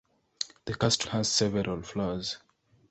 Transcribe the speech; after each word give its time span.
The 0.65 0.73
castle 0.73 1.11
has 1.11 1.31
several 1.31 1.83
floors. 1.83 2.39